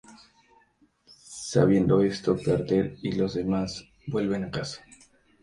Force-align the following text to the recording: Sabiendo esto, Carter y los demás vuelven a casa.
Sabiendo 1.45 2.01
esto, 2.01 2.35
Carter 2.43 2.97
y 3.03 3.11
los 3.11 3.35
demás 3.35 3.85
vuelven 4.07 4.45
a 4.45 4.49
casa. 4.49 4.83